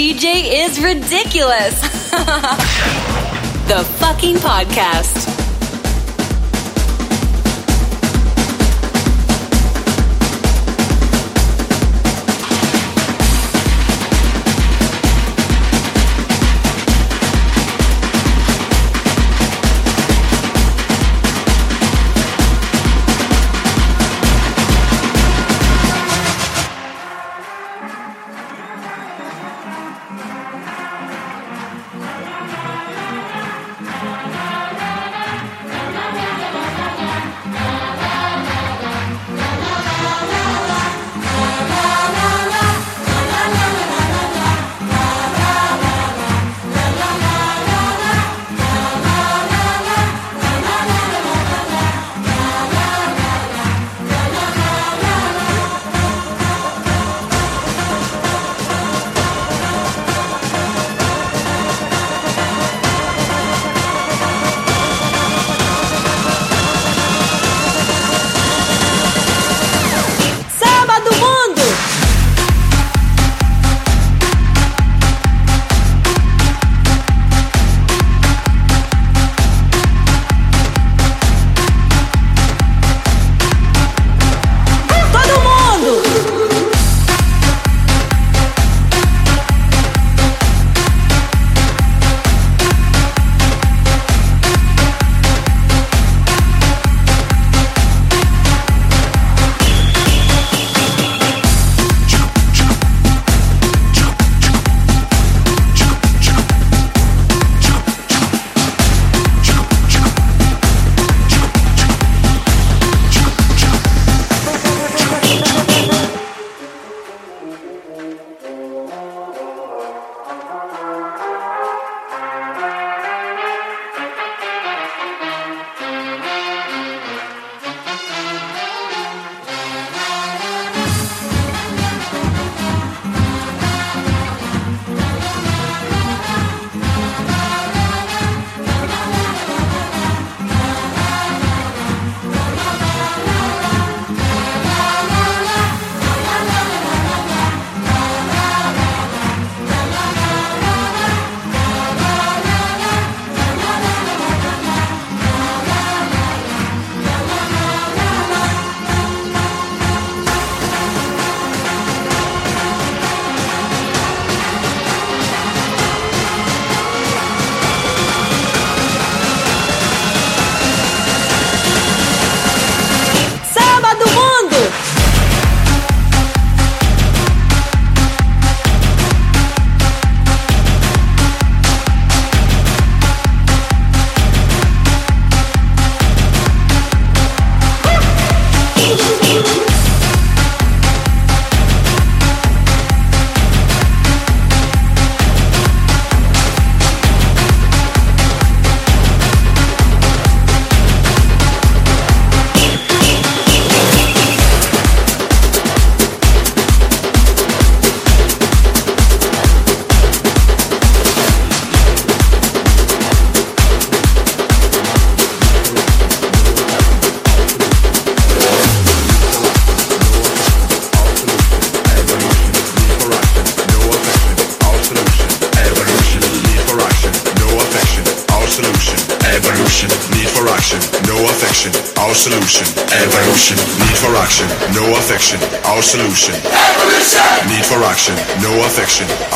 DJ 0.00 0.64
is 0.64 0.80
ridiculous. 0.82 1.78
the 3.68 3.84
fucking 3.98 4.36
podcast. 4.36 5.29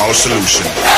Our 0.05 0.13
solution. 0.13 0.94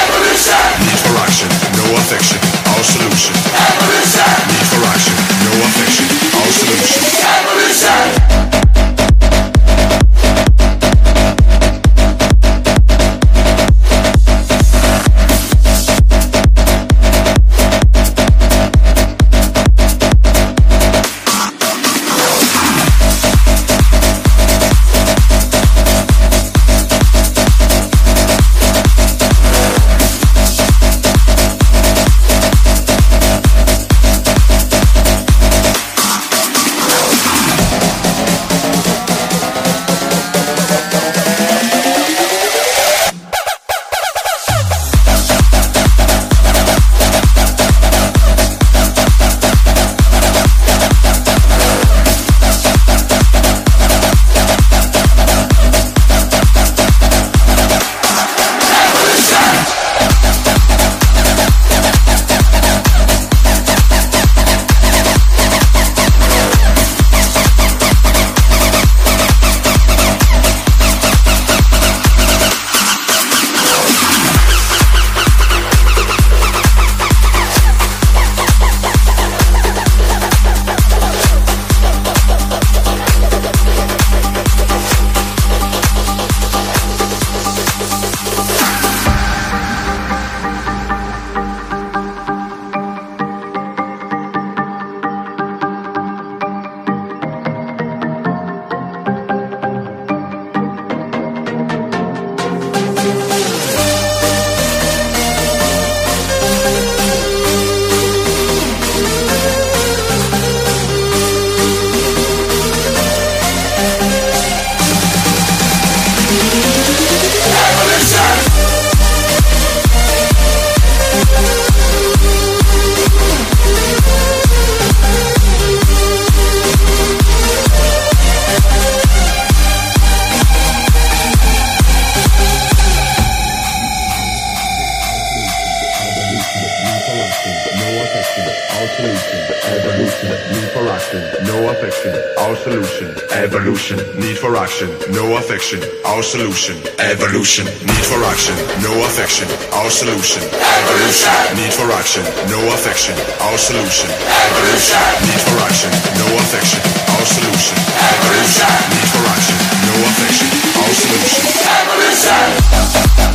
Solution. 146.36 146.76
Evolution. 147.00 147.64
Need 147.64 148.04
for 148.12 148.20
action, 148.28 148.56
no 148.84 148.92
affection. 149.08 149.48
Our 149.72 149.90
solution. 149.90 150.42
Evolution. 150.52 151.32
Need 151.56 151.72
for 151.72 151.88
action, 151.96 152.24
no 152.52 152.60
affection. 152.76 153.14
Our 153.40 153.56
solution. 153.56 154.10
Evolution. 154.44 155.00
Need 155.24 155.40
for 155.48 155.56
action, 155.64 155.90
no 156.20 156.28
affection. 156.44 156.80
Our 157.16 157.24
solution. 157.24 157.76
Evolution. 158.12 158.68
Need 158.92 159.08
for 159.16 159.24
action, 159.32 159.58
no 159.88 159.94
affection. 160.10 160.48
Our 160.76 160.92
solution. 161.02 161.44
Evolution. 161.80 163.25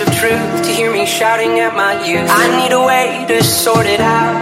of 0.00 0.08
truth 0.16 0.64
to 0.64 0.70
hear 0.72 0.90
me 0.92 1.04
shouting 1.04 1.60
at 1.60 1.76
my 1.76 1.92
youth. 2.08 2.24
I 2.24 2.48
need 2.56 2.72
a 2.72 2.80
way 2.80 3.24
to 3.28 3.44
sort 3.44 3.84
it 3.84 4.00
out. 4.00 4.32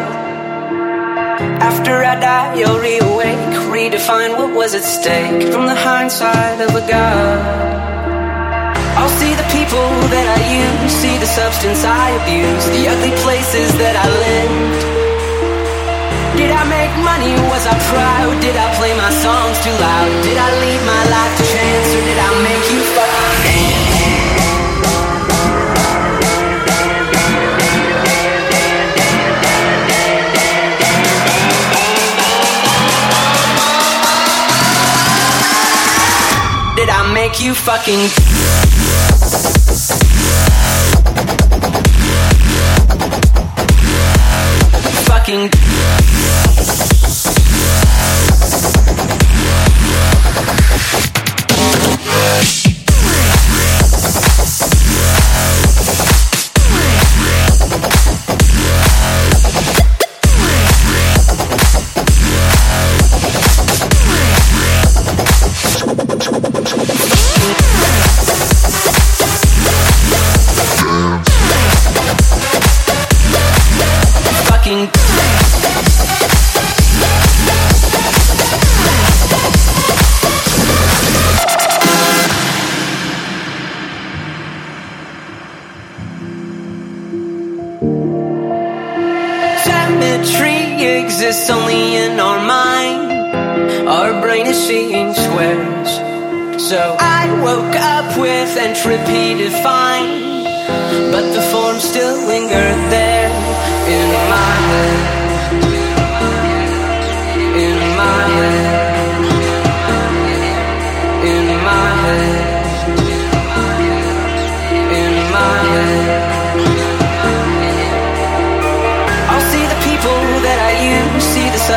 After 1.58 2.04
I 2.04 2.14
die, 2.20 2.54
you'll 2.58 2.78
reawake, 2.78 3.42
redefine 3.66 4.38
what 4.38 4.54
was 4.54 4.74
at 4.74 4.86
stake 4.86 5.50
from 5.52 5.66
the 5.66 5.74
hindsight 5.74 6.60
of 6.62 6.70
a 6.74 6.84
god. 6.86 7.38
I'll 8.98 9.14
see 9.18 9.34
the 9.34 9.48
people 9.50 9.88
that 10.14 10.26
I 10.30 10.38
use, 10.62 10.92
see 10.94 11.18
the 11.18 11.26
substance 11.26 11.82
I 11.82 12.06
abuse, 12.22 12.64
the 12.70 12.86
ugly 12.86 13.14
places 13.26 13.74
that 13.82 13.94
I 13.98 14.06
lived. 14.06 14.82
Did 16.38 16.54
I 16.54 16.62
make 16.70 16.94
money? 17.02 17.34
Was 17.50 17.66
I 17.66 17.74
proud? 17.90 18.30
Did 18.38 18.54
I 18.54 18.68
play 18.78 18.94
my 18.94 19.10
songs 19.10 19.58
too 19.66 19.74
loud? 19.74 20.10
Did 20.22 20.38
I 20.38 20.50
leave 20.62 20.82
my 20.86 21.02
life 21.10 21.34
to 21.34 21.44
chance, 21.50 21.88
or 21.98 22.02
did 22.06 22.18
I 22.18 22.30
make 22.46 22.64
you 22.70 22.80
fuck? 22.94 23.17
you 37.48 37.54
fucking. 37.54 38.08
Fucking. 45.06 45.50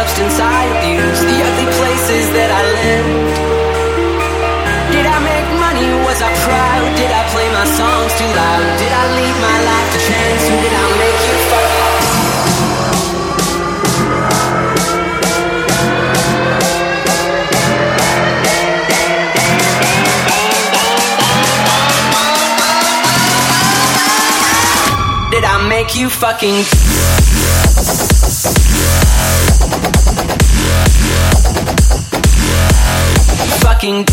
Substance 0.02 0.40
I 0.42 0.66
abuse, 0.74 1.20
the 1.30 1.38
ugly 1.46 1.70
places 1.78 2.26
that 2.34 2.50
I 2.50 2.62
lived. 2.74 3.38
Did 4.90 5.06
I 5.06 5.18
make 5.22 5.46
money? 5.62 5.94
Was 6.10 6.18
I 6.26 6.32
proud? 6.42 6.90
Did 6.98 7.12
I 7.14 7.22
play 7.30 7.46
my 7.54 7.66
songs 7.78 8.10
too 8.18 8.26
loud? 8.34 8.66
Did 8.82 8.90
I 8.90 9.06
leave 9.14 9.38
my 9.46 9.58
life 9.70 9.90
to 9.94 10.00
chance? 10.10 10.42
Or 10.50 10.58
did 10.58 10.74
I 10.74 10.86
make 11.06 11.22
you 11.30 11.38
fuck? 11.54 11.70
Did 25.30 25.44
I 25.46 25.56
make 25.70 25.94
you? 25.96 26.10
Fucking. 26.10 26.66
Fucking. 33.82 34.06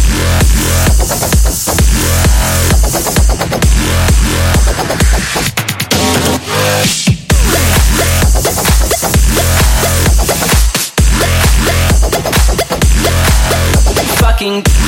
Fucking. 14.19 14.88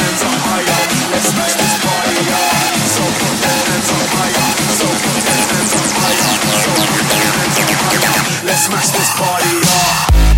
Let's 8.43 8.65
smash 8.65 8.89
this 8.89 9.09
party 9.15 9.61
up. 9.63 10.30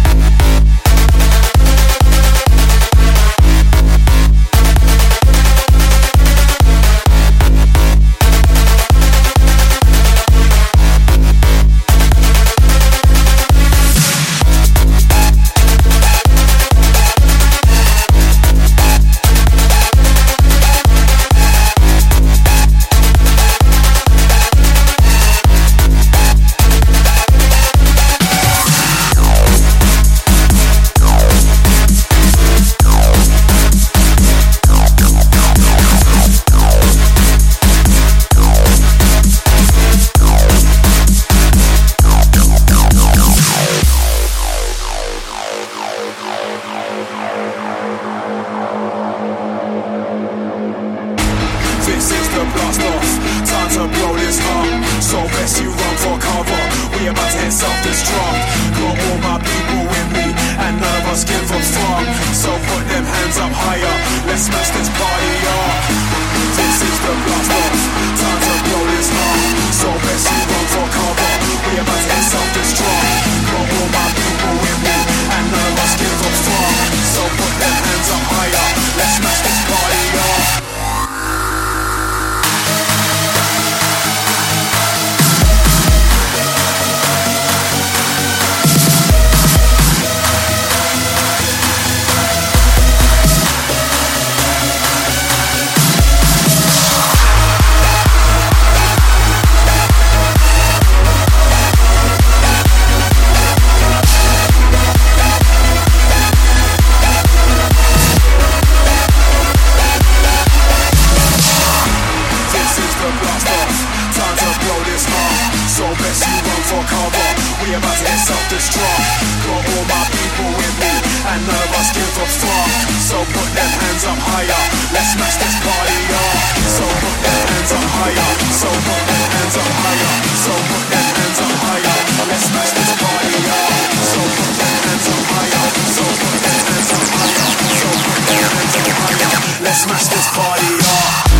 Put 123.32 123.49
them 123.55 123.71
hands 123.80 124.03
up 124.03 124.19
higher. 124.19 124.63
Let's 124.91 125.15
smash 125.15 125.38
this 125.39 125.55
party 125.63 125.99
up. 126.11 126.36
So 126.67 126.84
put 126.84 127.17
them 127.24 127.39
hands 127.47 127.71
up 127.71 127.88
higher. 127.95 128.30
So 128.51 128.69
put 128.69 129.01
them 129.07 129.24
hands 129.32 129.55
up 129.55 129.71
higher. 129.84 130.11
So 130.43 130.53
put 130.67 130.84
them 130.91 131.07
hands 131.15 131.39
up 131.39 131.55
higher. 131.63 131.97
Let's 132.28 132.45
smash 132.49 132.71
this 132.76 132.91
party 132.99 133.38
up. 133.47 133.71
So 134.03 134.21
put 134.24 134.53
them 134.59 134.76
hands 134.84 135.07
up 135.07 135.24
higher. 135.32 135.65
So 135.93 136.03
put 136.03 136.36
them 136.43 136.59
hands 136.67 136.91
up 136.91 137.05
higher. 137.15 137.47
So 137.80 137.89
put 138.03 138.21
them 138.28 138.43
hands 138.51 138.76
up 138.76 138.89
higher. 139.03 139.32
Let's 139.63 139.80
smash 139.86 140.07
this 140.11 140.28
party 140.34 140.71
up. 140.84 141.33